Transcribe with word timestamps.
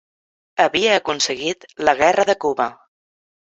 Havia 0.63 0.95
aconseguit 1.01 1.67
la 1.89 1.95
guerra 2.01 2.27
de 2.31 2.37
Cuba. 2.47 2.69